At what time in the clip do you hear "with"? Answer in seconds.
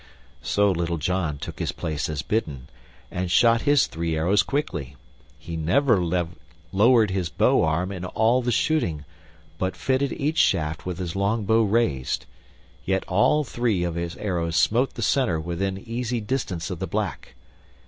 10.87-10.97